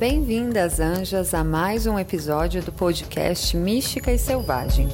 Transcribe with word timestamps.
Bem-vindas, 0.00 0.80
anjas, 0.80 1.34
a 1.34 1.44
mais 1.44 1.86
um 1.86 1.98
episódio 1.98 2.62
do 2.62 2.72
podcast 2.72 3.54
Mística 3.54 4.10
e 4.10 4.18
Selvagem. 4.18 4.88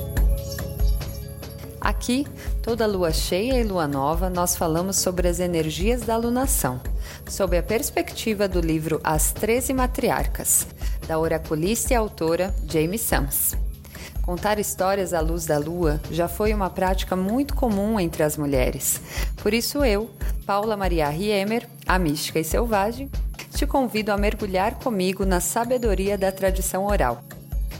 Aqui, 1.80 2.27
toda 2.61 2.88
lua 2.88 3.12
cheia 3.12 3.61
e 3.61 3.62
lua 3.62 3.87
nova, 3.87 4.29
nós 4.29 4.56
falamos 4.56 4.96
sobre 4.96 5.29
as 5.29 5.38
energias 5.38 6.00
da 6.00 6.14
alunação, 6.14 6.80
sob 7.29 7.56
a 7.56 7.62
perspectiva 7.62 8.48
do 8.48 8.61
livro 8.61 9.00
As 9.05 9.30
Treze 9.30 9.73
Matriarcas, 9.73 10.66
da 11.06 11.16
oraculista 11.16 11.92
e 11.92 11.97
autora 11.97 12.52
Jamie 12.69 12.98
Sams. 12.98 13.55
Contar 14.23 14.59
histórias 14.59 15.14
à 15.14 15.20
luz 15.20 15.47
da 15.47 15.56
lua 15.56 16.00
já 16.11 16.27
foi 16.27 16.52
uma 16.52 16.69
prática 16.69 17.14
muito 17.14 17.55
comum 17.55 18.00
entre 18.00 18.25
as 18.25 18.36
mulheres. 18.36 19.00
Por 19.36 19.55
isso 19.55 19.84
eu, 19.84 20.11
Paula 20.45 20.77
Maria 20.77 21.09
Riemer, 21.09 21.69
a 21.86 21.97
mística 21.97 22.41
e 22.41 22.45
selvagem, 22.45 23.09
te 23.56 23.66
convido 23.66 24.12
a 24.12 24.19
mergulhar 24.19 24.74
comigo 24.74 25.24
na 25.24 25.41
sabedoria 25.41 26.19
da 26.19 26.30
tradição 26.30 26.84
oral. 26.84 27.24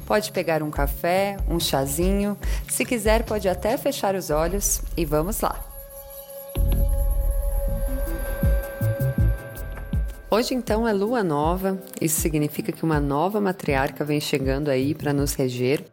Pode 0.06 0.32
pegar 0.32 0.62
um 0.62 0.70
café, 0.70 1.36
um 1.46 1.60
chazinho, 1.60 2.34
se 2.66 2.82
quiser, 2.82 3.24
pode 3.24 3.46
até 3.46 3.76
fechar 3.76 4.14
os 4.14 4.30
olhos 4.30 4.80
e 4.96 5.04
vamos 5.04 5.42
lá! 5.42 5.62
Hoje 10.30 10.54
então 10.54 10.88
é 10.88 10.94
lua 10.94 11.22
nova, 11.22 11.78
isso 12.00 12.22
significa 12.22 12.72
que 12.72 12.82
uma 12.82 12.98
nova 12.98 13.38
matriarca 13.38 14.02
vem 14.02 14.18
chegando 14.18 14.70
aí 14.70 14.95
para 14.95 15.12
nos 15.12 15.34
reger. 15.34 15.84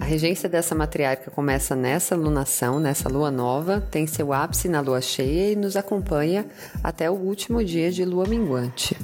A 0.00 0.04
regência 0.04 0.48
dessa 0.48 0.76
matriarca 0.76 1.28
começa 1.28 1.74
nessa 1.74 2.14
lunação, 2.14 2.78
nessa 2.78 3.08
lua 3.08 3.32
nova, 3.32 3.80
tem 3.80 4.06
seu 4.06 4.32
ápice 4.32 4.68
na 4.68 4.80
lua 4.80 5.00
cheia 5.00 5.50
e 5.50 5.56
nos 5.56 5.76
acompanha 5.76 6.46
até 6.84 7.10
o 7.10 7.14
último 7.14 7.64
dia 7.64 7.90
de 7.90 8.04
lua 8.04 8.24
minguante. 8.24 8.96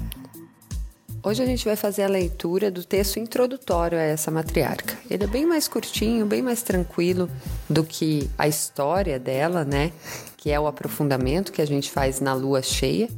Hoje 1.21 1.43
a 1.43 1.47
gente 1.47 1.65
vai 1.65 1.75
fazer 1.75 2.05
a 2.05 2.09
leitura 2.09 2.71
do 2.71 2.85
texto 2.85 3.19
introdutório 3.19 3.99
a 3.99 4.03
essa 4.03 4.31
matriarca. 4.31 4.97
Ele 5.11 5.25
é 5.25 5.27
bem 5.27 5.45
mais 5.45 5.67
curtinho, 5.67 6.27
bem 6.27 6.43
mais 6.43 6.63
tranquilo 6.63 7.29
do 7.69 7.83
que 7.83 8.31
a 8.39 8.47
história 8.47 9.19
dela, 9.19 9.65
né? 9.65 9.91
Que 10.37 10.53
é 10.53 10.61
o 10.61 10.67
aprofundamento 10.69 11.51
que 11.51 11.61
a 11.61 11.67
gente 11.67 11.91
faz 11.91 12.21
na 12.21 12.35
lua 12.35 12.63
cheia. 12.63 13.09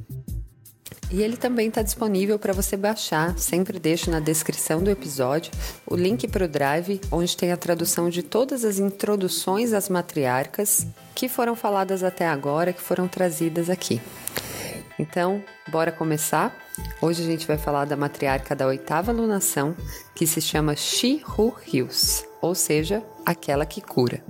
E 1.10 1.22
ele 1.22 1.36
também 1.36 1.68
está 1.68 1.82
disponível 1.82 2.38
para 2.38 2.52
você 2.52 2.76
baixar. 2.76 3.38
Sempre 3.38 3.78
deixo 3.78 4.10
na 4.10 4.18
descrição 4.18 4.82
do 4.82 4.90
episódio 4.90 5.52
o 5.86 5.94
link 5.94 6.26
para 6.26 6.44
o 6.44 6.48
Drive, 6.48 7.00
onde 7.12 7.36
tem 7.36 7.52
a 7.52 7.56
tradução 7.56 8.10
de 8.10 8.22
todas 8.22 8.64
as 8.64 8.78
introduções 8.78 9.72
às 9.72 9.88
matriarcas 9.88 10.86
que 11.14 11.28
foram 11.28 11.54
faladas 11.54 12.02
até 12.02 12.26
agora, 12.26 12.72
que 12.72 12.82
foram 12.82 13.06
trazidas 13.06 13.70
aqui. 13.70 14.00
Então, 14.98 15.42
bora 15.68 15.92
começar? 15.92 16.56
Hoje 17.00 17.22
a 17.22 17.26
gente 17.26 17.46
vai 17.46 17.56
falar 17.56 17.84
da 17.84 17.96
matriarca 17.96 18.56
da 18.56 18.66
oitava 18.66 19.12
lunação, 19.12 19.76
que 20.14 20.26
se 20.26 20.40
chama 20.40 20.74
Shi-Hu 20.74 21.54
Hyus, 21.66 22.24
ou 22.40 22.54
seja, 22.54 23.02
aquela 23.24 23.64
que 23.64 23.80
cura. 23.80 24.22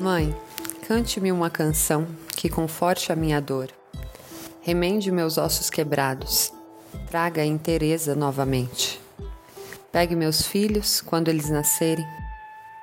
Mãe, 0.00 0.34
Cante-me 0.82 1.30
uma 1.30 1.48
canção 1.48 2.08
que 2.36 2.48
conforte 2.48 3.12
a 3.12 3.16
minha 3.16 3.40
dor. 3.40 3.68
Remende 4.60 5.12
meus 5.12 5.38
ossos 5.38 5.70
quebrados. 5.70 6.52
Traga 7.06 7.42
a 7.42 7.46
inteireza 7.46 8.16
novamente. 8.16 9.00
Pegue 9.92 10.16
meus 10.16 10.42
filhos 10.42 11.00
quando 11.00 11.28
eles 11.28 11.48
nascerem. 11.48 12.04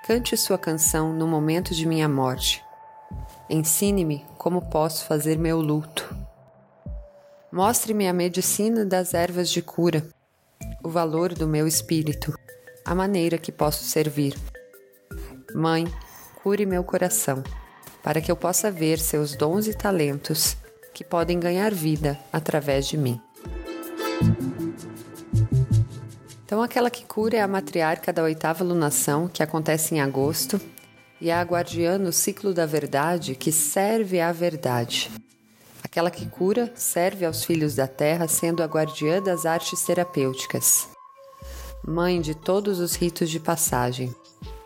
Cante 0.08 0.38
sua 0.38 0.58
canção 0.58 1.12
no 1.12 1.28
momento 1.28 1.76
de 1.76 1.86
minha 1.86 2.08
morte. 2.08 2.64
Ensine-me 3.50 4.26
como 4.38 4.70
posso 4.70 5.06
fazer 5.06 5.38
meu 5.38 5.60
luto. 5.60 6.16
Mostre-me 7.52 8.08
a 8.08 8.14
medicina 8.14 8.86
das 8.86 9.14
ervas 9.14 9.50
de 9.50 9.62
cura, 9.62 10.08
o 10.82 10.90
valor 10.90 11.34
do 11.34 11.46
meu 11.46 11.68
espírito, 11.68 12.34
a 12.86 12.96
maneira 12.96 13.38
que 13.38 13.52
posso 13.52 13.84
servir. 13.84 14.38
Mãe, 15.54 15.86
cure 16.42 16.66
meu 16.66 16.84
coração 16.84 17.44
para 18.04 18.22
que 18.22 18.32
eu 18.32 18.36
possa 18.36 18.72
ver 18.72 19.00
seus 19.00 19.36
dons 19.36 19.68
e 19.68 19.74
talentos 19.74 20.58
que 20.94 21.04
podem 21.04 21.40
ganhar 21.40 21.74
vida 21.74 22.20
através 22.32 22.88
de 22.88 22.98
mim. 22.98 23.20
Então, 26.46 26.64
aquela 26.64 26.90
que 26.90 27.06
cura 27.06 27.38
é 27.38 27.42
a 27.42 27.48
matriarca 27.48 28.12
da 28.12 28.24
oitava 28.24 28.64
lunação, 28.64 29.28
que 29.28 29.44
acontece 29.44 29.94
em 29.94 30.02
agosto, 30.02 30.60
e 31.22 31.30
é 31.30 31.34
a 31.34 31.44
guardiã 31.44 31.98
no 31.98 32.12
ciclo 32.12 32.54
da 32.54 32.66
verdade, 32.66 33.36
que 33.36 33.52
serve 33.52 34.20
à 34.20 34.32
verdade. 34.32 35.12
Aquela 35.84 36.10
que 36.10 36.26
cura 36.28 36.72
serve 36.76 37.26
aos 37.26 37.44
filhos 37.44 37.76
da 37.76 37.88
terra, 37.88 38.28
sendo 38.28 38.64
a 38.64 38.66
guardiã 38.66 39.22
das 39.22 39.46
artes 39.46 39.84
terapêuticas. 39.84 40.88
Mãe 41.86 42.20
de 42.20 42.34
todos 42.34 42.80
os 42.80 42.96
ritos 42.96 43.30
de 43.30 43.40
passagem, 43.40 44.14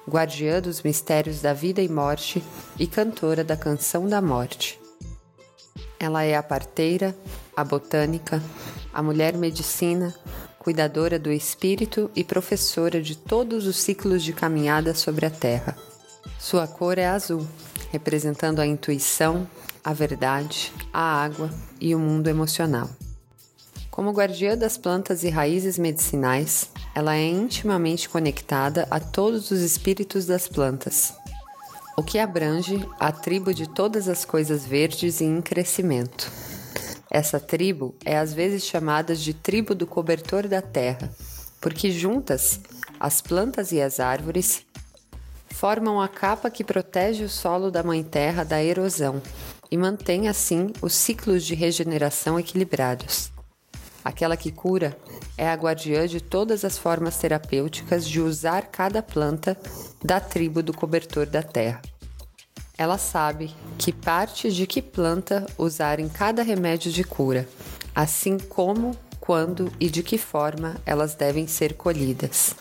guardiã 0.07 0.61
dos 0.61 0.81
mistérios 0.81 1.41
da 1.41 1.53
vida 1.53 1.81
e 1.81 1.89
morte 1.89 2.43
e 2.77 2.85
cantora 2.87 3.43
da 3.43 3.55
canção 3.55 4.07
da 4.07 4.21
morte. 4.21 4.79
Ela 5.99 6.23
é 6.23 6.35
a 6.35 6.43
parteira, 6.43 7.15
a 7.55 7.63
botânica, 7.63 8.41
a 8.93 9.01
mulher 9.01 9.37
medicina, 9.37 10.13
cuidadora 10.59 11.17
do 11.17 11.31
espírito 11.31 12.09
e 12.15 12.23
professora 12.23 13.01
de 13.01 13.17
todos 13.17 13.65
os 13.67 13.77
ciclos 13.77 14.23
de 14.23 14.33
caminhada 14.33 14.93
sobre 14.93 15.25
a 15.25 15.29
terra. 15.29 15.77
Sua 16.39 16.67
cor 16.67 16.97
é 16.97 17.07
azul, 17.07 17.47
representando 17.91 18.59
a 18.59 18.67
intuição, 18.67 19.47
a 19.83 19.93
verdade, 19.93 20.73
a 20.91 21.23
água 21.23 21.49
e 21.79 21.93
o 21.93 21.99
mundo 21.99 22.27
emocional. 22.27 22.89
Como 23.89 24.11
guardiã 24.11 24.57
das 24.57 24.77
plantas 24.77 25.23
e 25.23 25.29
raízes 25.29 25.77
medicinais, 25.77 26.69
ela 26.95 27.15
é 27.15 27.27
intimamente 27.27 28.07
conectada 28.07 28.87
a 28.91 28.99
todos 28.99 29.49
os 29.51 29.61
espíritos 29.61 30.25
das 30.25 30.47
plantas, 30.47 31.13
o 31.97 32.03
que 32.03 32.19
abrange 32.19 32.87
a 32.99 33.11
tribo 33.11 33.53
de 33.53 33.67
todas 33.67 34.07
as 34.07 34.23
coisas 34.25 34.65
verdes 34.65 35.19
e 35.21 35.25
em 35.25 35.41
crescimento. 35.41 36.31
Essa 37.09 37.39
tribo 37.39 37.95
é 38.03 38.17
às 38.17 38.33
vezes 38.33 38.65
chamada 38.65 39.15
de 39.15 39.33
tribo 39.33 39.75
do 39.75 39.85
cobertor 39.85 40.47
da 40.47 40.61
terra, 40.61 41.11
porque 41.61 41.91
juntas, 41.91 42.59
as 42.99 43.21
plantas 43.21 43.71
e 43.71 43.81
as 43.81 43.99
árvores 43.99 44.65
formam 45.49 46.01
a 46.01 46.07
capa 46.07 46.49
que 46.49 46.63
protege 46.63 47.23
o 47.23 47.29
solo 47.29 47.69
da 47.69 47.83
Mãe 47.83 48.03
Terra 48.03 48.43
da 48.43 48.63
erosão 48.63 49.21
e 49.69 49.77
mantém 49.77 50.27
assim 50.27 50.73
os 50.81 50.93
ciclos 50.93 51.45
de 51.45 51.55
regeneração 51.55 52.39
equilibrados. 52.39 53.31
Aquela 54.03 54.35
que 54.35 54.51
cura 54.51 54.97
é 55.37 55.47
a 55.47 55.55
guardiã 55.55 56.07
de 56.07 56.19
todas 56.19 56.65
as 56.65 56.77
formas 56.77 57.17
terapêuticas 57.17 58.07
de 58.07 58.19
usar 58.19 58.67
cada 58.67 59.01
planta 59.01 59.57
da 60.03 60.19
tribo 60.19 60.61
do 60.61 60.73
cobertor 60.73 61.25
da 61.25 61.41
terra. 61.41 61.81
Ela 62.77 62.97
sabe 62.97 63.53
que 63.77 63.93
parte 63.93 64.51
de 64.51 64.67
que 64.67 64.81
planta 64.81 65.45
usar 65.57 65.99
em 65.99 66.09
cada 66.09 66.43
remédio 66.43 66.91
de 66.91 67.03
cura, 67.03 67.47
assim 67.95 68.37
como, 68.37 68.97
quando 69.19 69.71
e 69.79 69.89
de 69.89 70.03
que 70.03 70.17
forma 70.17 70.75
elas 70.85 71.15
devem 71.15 71.47
ser 71.47 71.75
colhidas. 71.75 72.55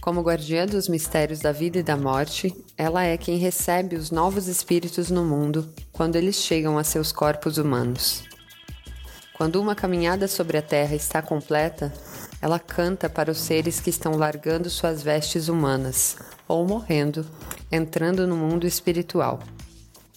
Como 0.00 0.22
guardiã 0.22 0.64
dos 0.64 0.88
mistérios 0.88 1.40
da 1.40 1.52
vida 1.52 1.78
e 1.78 1.82
da 1.82 1.96
morte, 1.96 2.52
ela 2.76 3.04
é 3.04 3.18
quem 3.18 3.36
recebe 3.36 3.96
os 3.96 4.10
novos 4.10 4.48
espíritos 4.48 5.10
no 5.10 5.24
mundo 5.24 5.68
quando 5.92 6.16
eles 6.16 6.36
chegam 6.36 6.78
a 6.78 6.82
seus 6.82 7.12
corpos 7.12 7.58
humanos. 7.58 8.29
Quando 9.40 9.58
uma 9.58 9.74
caminhada 9.74 10.28
sobre 10.28 10.58
a 10.58 10.62
terra 10.62 10.94
está 10.94 11.22
completa, 11.22 11.90
ela 12.42 12.58
canta 12.58 13.08
para 13.08 13.30
os 13.30 13.38
seres 13.38 13.80
que 13.80 13.88
estão 13.88 14.18
largando 14.18 14.68
suas 14.68 15.02
vestes 15.02 15.48
humanas 15.48 16.18
ou 16.46 16.66
morrendo, 16.66 17.26
entrando 17.72 18.26
no 18.26 18.36
mundo 18.36 18.66
espiritual. 18.66 19.40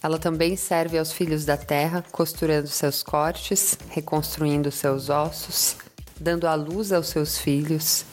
Ela 0.02 0.18
também 0.18 0.56
serve 0.56 0.98
aos 0.98 1.10
filhos 1.10 1.46
da 1.46 1.56
terra, 1.56 2.04
costurando 2.12 2.68
seus 2.68 3.02
cortes, 3.02 3.78
reconstruindo 3.88 4.70
seus 4.70 5.08
ossos, 5.08 5.76
dando 6.20 6.46
a 6.46 6.54
luz 6.54 6.92
aos 6.92 7.06
seus 7.06 7.38
filhos 7.38 8.04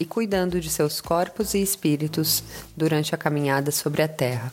e 0.00 0.04
cuidando 0.04 0.60
de 0.60 0.68
seus 0.68 1.00
corpos 1.00 1.54
e 1.54 1.62
espíritos 1.62 2.42
durante 2.76 3.14
a 3.14 3.18
caminhada 3.18 3.70
sobre 3.70 4.02
a 4.02 4.08
terra. 4.08 4.52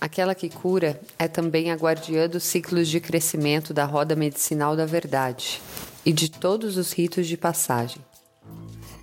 Aquela 0.00 0.34
que 0.34 0.48
cura 0.48 0.98
é 1.18 1.28
também 1.28 1.70
a 1.70 1.74
guardiã 1.74 2.26
dos 2.26 2.44
ciclos 2.44 2.88
de 2.88 3.00
crescimento 3.00 3.74
da 3.74 3.84
roda 3.84 4.16
medicinal 4.16 4.74
da 4.74 4.86
verdade 4.86 5.60
e 6.06 6.10
de 6.10 6.30
todos 6.30 6.78
os 6.78 6.90
ritos 6.92 7.26
de 7.26 7.36
passagem. 7.36 8.02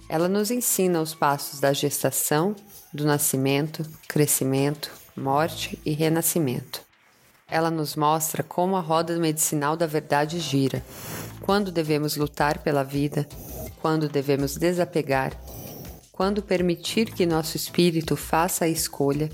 Ela 0.09 0.27
nos 0.27 0.49
ensina 0.49 0.99
os 0.99 1.13
passos 1.13 1.59
da 1.59 1.71
gestação, 1.71 2.55
do 2.91 3.05
nascimento, 3.05 3.85
crescimento, 4.07 4.91
morte 5.15 5.77
e 5.85 5.91
renascimento. 5.91 6.81
Ela 7.47 7.69
nos 7.69 7.95
mostra 7.95 8.41
como 8.41 8.75
a 8.75 8.81
roda 8.81 9.15
medicinal 9.19 9.77
da 9.77 9.85
verdade 9.85 10.39
gira, 10.39 10.83
quando 11.41 11.71
devemos 11.71 12.17
lutar 12.17 12.57
pela 12.59 12.83
vida, 12.83 13.27
quando 13.81 14.09
devemos 14.09 14.57
desapegar, 14.57 15.31
quando 16.11 16.41
permitir 16.41 17.13
que 17.13 17.25
nosso 17.25 17.55
espírito 17.55 18.15
faça 18.15 18.65
a 18.65 18.67
escolha 18.67 19.29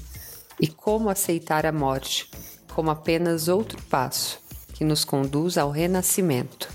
e 0.63 0.67
como 0.67 1.09
aceitar 1.09 1.65
a 1.65 1.73
morte 1.73 2.31
como 2.73 2.89
apenas 2.89 3.49
outro 3.49 3.77
passo 3.89 4.39
que 4.73 4.85
nos 4.85 5.03
conduz 5.03 5.57
ao 5.57 5.69
renascimento. 5.69 6.69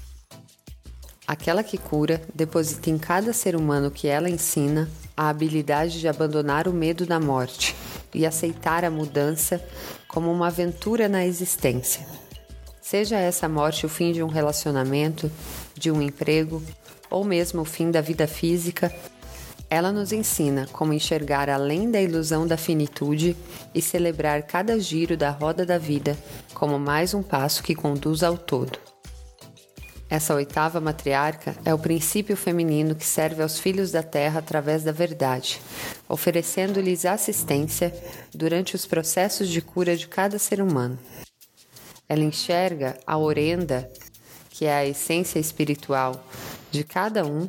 Aquela 1.26 1.64
que 1.64 1.79
cura 1.79 2.20
deposita 2.35 2.90
em 2.90 2.99
cada 2.99 3.32
ser 3.32 3.56
humano 3.56 3.90
que 3.90 4.06
ela 4.06 4.29
ensina 4.29 4.90
a 5.17 5.31
habilidade 5.31 6.00
de 6.00 6.06
abandonar 6.06 6.69
o 6.69 6.73
medo 6.73 7.06
da 7.06 7.19
morte 7.19 7.75
e 8.14 8.26
aceitar 8.26 8.85
a 8.85 8.90
mudança 8.90 9.58
como 10.06 10.31
uma 10.31 10.49
aventura 10.49 11.08
na 11.08 11.25
existência. 11.25 12.06
Seja 12.82 13.19
essa 13.19 13.49
morte 13.49 13.87
o 13.87 13.88
fim 13.88 14.12
de 14.12 14.23
um 14.23 14.29
relacionamento, 14.29 15.32
de 15.75 15.90
um 15.90 16.02
emprego 16.02 16.62
ou 17.08 17.25
mesmo 17.25 17.62
o 17.62 17.64
fim 17.64 17.90
da 17.90 18.02
vida 18.02 18.26
física, 18.26 18.94
ela 19.70 19.93
nos 19.93 20.12
ensina 20.12 20.67
como 20.73 20.93
enxergar 20.93 21.50
além 21.50 21.91
da 21.91 22.00
ilusão 22.00 22.47
da 22.47 22.56
finitude 22.56 23.37
e 23.75 23.82
celebrar 23.82 24.43
cada 24.44 24.79
giro 24.81 25.17
da 25.17 25.31
roda 25.31 25.67
da 25.67 25.76
vida 25.76 26.17
como 26.55 26.79
mais 26.79 27.12
um 27.12 27.23
passo 27.23 27.62
que 27.62 27.75
conduz 27.75 28.23
ao 28.23 28.38
todo. 28.38 28.79
Essa 30.11 30.35
oitava 30.35 30.81
matriarca 30.81 31.55
é 31.67 31.75
o 31.75 31.79
princípio 31.79 32.35
feminino 32.35 32.94
que 32.94 33.05
serve 33.05 33.43
aos 33.43 33.59
filhos 33.59 33.91
da 33.91 34.03
terra 34.03 34.38
através 34.38 34.82
da 34.82 34.91
verdade, 34.91 35.61
oferecendo-lhes 36.09 37.05
assistência 37.05 37.94
durante 38.35 38.75
os 38.75 38.87
processos 38.87 39.50
de 39.50 39.61
cura 39.61 39.94
de 39.94 40.09
cada 40.09 40.38
ser 40.38 40.62
humano. 40.62 40.99
Ela 42.09 42.25
enxerga 42.25 42.99
a 43.06 43.19
orenda, 43.19 43.91
que 44.49 44.64
é 44.64 44.75
a 44.75 44.87
essência 44.87 45.38
espiritual 45.38 46.25
de 46.70 46.85
cada 46.85 47.25
um, 47.25 47.49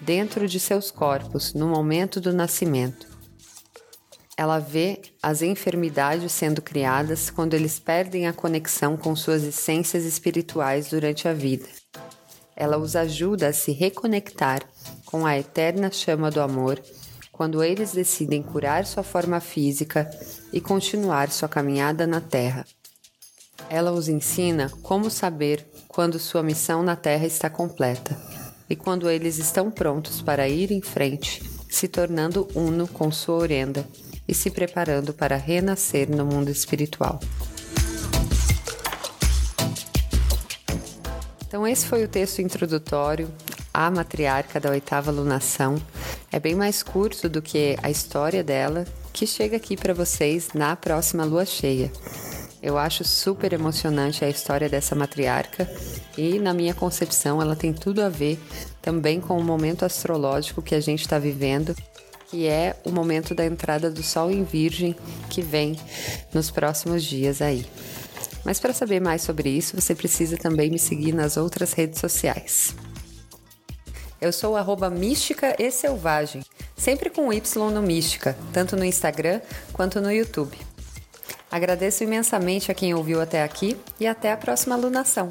dentro 0.00 0.48
de 0.48 0.58
seus 0.58 0.90
corpos 0.90 1.54
no 1.54 1.68
momento 1.68 2.20
do 2.20 2.32
nascimento. 2.32 3.06
Ela 4.36 4.58
vê 4.58 5.00
as 5.22 5.40
enfermidades 5.40 6.30
sendo 6.32 6.60
criadas 6.60 7.30
quando 7.30 7.54
eles 7.54 7.78
perdem 7.78 8.26
a 8.26 8.32
conexão 8.32 8.96
com 8.96 9.16
suas 9.16 9.42
essências 9.42 10.04
espirituais 10.04 10.90
durante 10.90 11.26
a 11.26 11.32
vida. 11.32 11.66
Ela 12.54 12.76
os 12.76 12.94
ajuda 12.96 13.48
a 13.48 13.52
se 13.52 13.72
reconectar 13.72 14.62
com 15.06 15.24
a 15.24 15.38
eterna 15.38 15.90
chama 15.90 16.30
do 16.30 16.40
amor 16.40 16.82
quando 17.32 17.62
eles 17.62 17.92
decidem 17.92 18.42
curar 18.42 18.86
sua 18.86 19.02
forma 19.02 19.40
física 19.40 20.08
e 20.52 20.60
continuar 20.60 21.30
sua 21.30 21.48
caminhada 21.48 22.06
na 22.06 22.20
Terra. 22.20 22.66
Ela 23.68 23.90
os 23.90 24.08
ensina 24.08 24.70
como 24.82 25.10
saber 25.10 25.66
quando 25.88 26.18
sua 26.18 26.42
missão 26.42 26.82
na 26.82 26.96
Terra 26.96 27.26
está 27.26 27.48
completa 27.50 28.35
e 28.68 28.76
quando 28.76 29.08
eles 29.08 29.38
estão 29.38 29.70
prontos 29.70 30.20
para 30.20 30.48
ir 30.48 30.70
em 30.70 30.80
frente, 30.80 31.42
se 31.68 31.88
tornando 31.88 32.48
uno 32.54 32.88
com 32.88 33.10
sua 33.10 33.36
orenda 33.36 33.86
e 34.26 34.34
se 34.34 34.50
preparando 34.50 35.12
para 35.12 35.36
renascer 35.36 36.10
no 36.10 36.24
mundo 36.24 36.50
espiritual. 36.50 37.20
Então, 41.46 41.66
esse 41.66 41.86
foi 41.86 42.04
o 42.04 42.08
texto 42.08 42.42
introdutório 42.42 43.32
à 43.72 43.90
matriarca 43.90 44.58
da 44.58 44.70
oitava 44.70 45.10
lunação. 45.10 45.80
É 46.32 46.40
bem 46.40 46.54
mais 46.54 46.82
curto 46.82 47.28
do 47.28 47.40
que 47.40 47.76
a 47.82 47.90
história 47.90 48.42
dela, 48.42 48.84
que 49.12 49.26
chega 49.26 49.56
aqui 49.56 49.76
para 49.76 49.94
vocês 49.94 50.48
na 50.54 50.74
próxima 50.74 51.24
lua 51.24 51.46
cheia. 51.46 51.90
Eu 52.62 52.78
acho 52.78 53.04
super 53.04 53.52
emocionante 53.52 54.24
a 54.24 54.28
história 54.28 54.68
dessa 54.68 54.94
matriarca 54.94 55.70
e, 56.16 56.38
na 56.38 56.54
minha 56.54 56.74
concepção, 56.74 57.40
ela 57.40 57.54
tem 57.54 57.72
tudo 57.72 58.02
a 58.02 58.08
ver 58.08 58.40
também 58.80 59.20
com 59.20 59.38
o 59.38 59.44
momento 59.44 59.84
astrológico 59.84 60.62
que 60.62 60.74
a 60.74 60.80
gente 60.80 61.02
está 61.02 61.18
vivendo, 61.18 61.76
que 62.28 62.46
é 62.46 62.76
o 62.84 62.90
momento 62.90 63.34
da 63.34 63.44
entrada 63.44 63.90
do 63.90 64.02
Sol 64.02 64.30
em 64.30 64.42
Virgem 64.42 64.96
que 65.28 65.42
vem 65.42 65.78
nos 66.32 66.50
próximos 66.50 67.04
dias 67.04 67.40
aí. 67.42 67.66
Mas 68.44 68.58
para 68.58 68.72
saber 68.72 69.00
mais 69.00 69.22
sobre 69.22 69.50
isso, 69.50 69.78
você 69.80 69.94
precisa 69.94 70.36
também 70.36 70.70
me 70.70 70.78
seguir 70.78 71.12
nas 71.12 71.36
outras 71.36 71.72
redes 71.72 72.00
sociais. 72.00 72.74
Eu 74.20 74.32
sou 74.32 74.56
arroba 74.56 74.88
mística 74.88 75.54
e 75.58 75.70
selvagem, 75.70 76.42
sempre 76.76 77.10
com 77.10 77.32
Y 77.32 77.70
no 77.70 77.82
mística, 77.82 78.36
tanto 78.52 78.76
no 78.76 78.84
Instagram 78.84 79.40
quanto 79.72 80.00
no 80.00 80.10
YouTube. 80.10 80.56
Agradeço 81.50 82.04
imensamente 82.04 82.70
a 82.70 82.74
quem 82.74 82.94
ouviu 82.94 83.20
até 83.20 83.42
aqui 83.42 83.76
e 84.00 84.06
até 84.06 84.32
a 84.32 84.36
próxima 84.36 84.74
alunação. 84.74 85.30